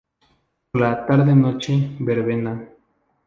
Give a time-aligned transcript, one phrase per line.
[0.71, 2.67] Por la tarde-noche verbena.